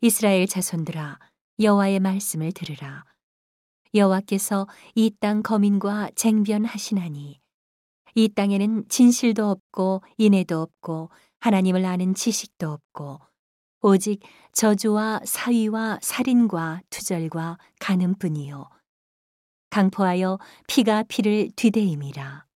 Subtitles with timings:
[0.00, 1.18] 이스라엘 자손들아
[1.60, 3.04] 여호와의 말씀을 들으라.
[3.94, 7.40] 여호와께서 이 땅 거민과 쟁변하시나니
[8.14, 13.20] 이 땅에는 진실도 없고 인애도 없고 하나님을 아는 지식도 없고
[13.80, 14.20] 오직
[14.52, 18.68] 저주와 사위와 살인과 투절과 간음뿐이요.
[19.70, 22.46] 강포하여 피가 피를 뒤대임이라.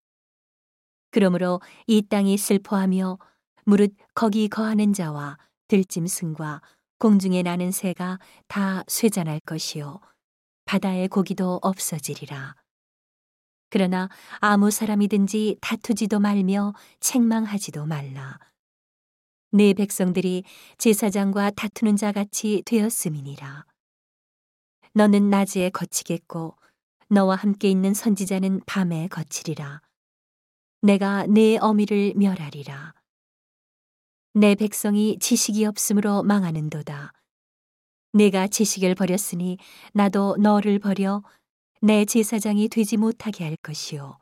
[1.11, 3.17] 그러므로 이 땅이 슬퍼하며
[3.65, 5.37] 무릇 거기 거하는 자와
[5.67, 6.61] 들짐승과
[7.01, 10.01] 공중에 나는 새가 다 쇠잔할 것이요
[10.65, 12.53] 바다의 고기도 없어지리라.
[13.71, 14.07] 그러나
[14.39, 18.37] 아무 사람이든지 다투지도 말며 책망하지도 말라.
[19.51, 20.43] 네 백성들이
[20.77, 23.65] 제사장과 다투는 자 같이 되었음이니라.
[24.93, 26.55] 너는 낮에 거치겠고
[27.09, 29.81] 너와 함께 있는 선지자는 밤에 거치리라.
[30.83, 32.93] 내가 네 어미를 멸하리라.
[34.33, 37.11] 내 백성이 지식이 없으므로 망하는도다.
[38.13, 39.57] 내가 지식을 버렸으니
[39.93, 41.21] 나도 너를 버려
[41.81, 44.19] 내 제사장이 되지 못하게 할 것이요.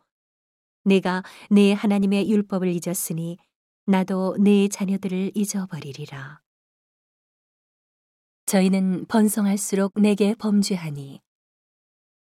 [0.83, 3.37] 내가 내 하나님의 율법을 잊었으니
[3.85, 6.41] 나도 내 자녀들을 잊어버리리라.
[8.47, 11.21] 저희는 번성할수록 내게 범죄하니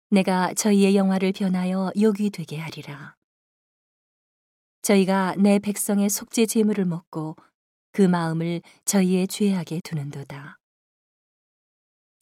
[0.09, 3.14] 내가 저희의 영화를 변하여 욕이 되게 하리라.
[4.81, 7.37] 저희가 내 백성의 속죄 제물을 먹고
[7.95, 10.59] 그 마음을 저희의 죄악에 두는도다.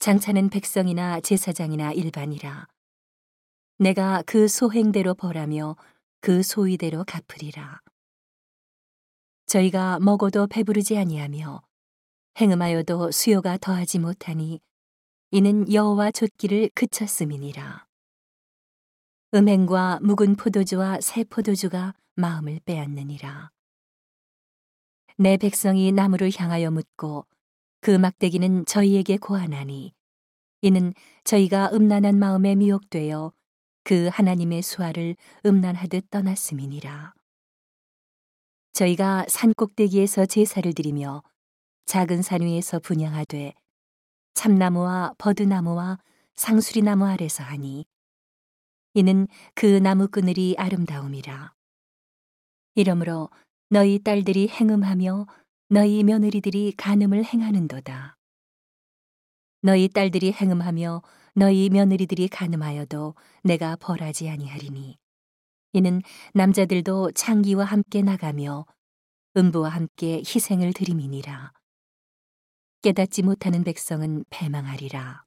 [0.00, 2.66] 장차는 백성이나 제사장이나 일반이라.
[3.78, 5.76] 내가 그 소행대로 벌하며
[6.20, 7.80] 그 소위대로 갚으리라.
[9.46, 11.62] 저희가 먹어도 배부르지 아니하며
[12.38, 14.60] 행음하여도 수요가 더하지 못하니
[15.30, 17.86] 이는 여호와 좇기를 그쳤음이니라.
[19.32, 23.50] 음행과 묵은 포도주와 새 포도주가 마음을 빼앗느니라.
[25.18, 27.26] 내 백성이 나무를 향하여 묻고
[27.80, 29.92] 그 막대기는 저희에게 고하나니
[30.62, 33.32] 이는 저희가 음란한 마음에 미혹되어
[33.84, 37.14] 그 하나님의 수화를 음란하듯 떠났음이니라.
[38.72, 41.22] 저희가 산 꼭대기에서 제사를 드리며
[41.84, 43.54] 작은 산 위에서 분양하되
[44.34, 45.98] 참나무와 버드나무와
[46.34, 47.84] 상수리나무 아래서 하니
[48.94, 51.54] 이는 그 나무 그늘이 아름다움이라.
[52.74, 53.28] 이러므로
[53.72, 55.26] 너희 딸들이 행음하며
[55.70, 58.18] 너희 며느리들이 간음을 행하는도다.
[59.62, 61.00] 너희 딸들이 행음하며
[61.34, 64.98] 너희 며느리들이 간음하여도 내가 벌하지 아니하리니
[65.72, 66.02] 이는
[66.34, 68.66] 남자들도 창기와 함께 나가며
[69.38, 71.54] 음부와 함께 희생을 드림이니라.
[72.82, 75.24] 깨닫지 못하는 백성은 패망하리라.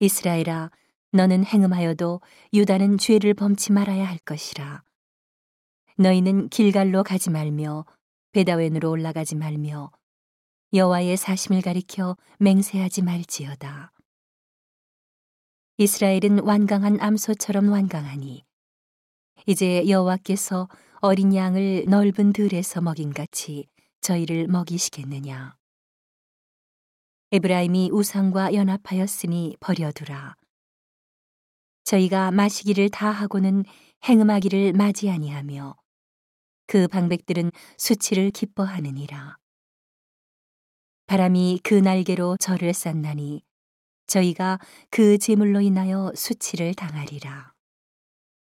[0.00, 0.70] 이스라엘아,
[1.12, 2.20] 너는 행음하여도
[2.52, 4.85] 유다는 죄를 범치 말아야 할 것이라.
[5.98, 7.86] 너희는 길갈로 가지 말며
[8.32, 9.90] 베다웬으로 올라가지 말며
[10.74, 13.92] 여호와의 사심을 가리켜 맹세하지 말지어다.
[15.78, 18.44] 이스라엘은 완강한 암소처럼 완강하니
[19.46, 20.68] 이제 여호와께서
[21.00, 23.66] 어린 양을 넓은 들에서 먹인 같이
[24.02, 25.56] 저희를 먹이시겠느냐.
[27.32, 30.36] 에브라임이 우상과 연합하였으니 버려두라.
[31.84, 33.64] 저희가 마시기를 다 하고는
[34.04, 35.74] 행음하기를 맞이 아니하며
[36.66, 39.36] 그 방백들은 수치를 기뻐하느니라.
[41.06, 43.42] 바람이 그 날개로 저를 쌌나니
[44.06, 44.58] 저희가
[44.90, 47.55] 그 제물로 인하여 수치를 당하리라.